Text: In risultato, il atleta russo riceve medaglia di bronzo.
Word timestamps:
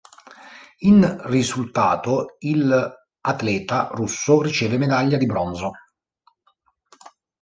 In 0.79 1.15
risultato, 1.27 2.37
il 2.39 2.91
atleta 3.21 3.89
russo 3.93 4.41
riceve 4.41 4.79
medaglia 4.79 5.17
di 5.17 5.27
bronzo. 5.27 5.71